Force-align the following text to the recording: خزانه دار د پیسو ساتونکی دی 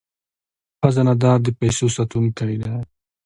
خزانه 0.79 1.13
دار 1.23 1.37
د 1.45 1.47
پیسو 1.59 1.85
ساتونکی 1.95 2.55
دی 2.61 2.71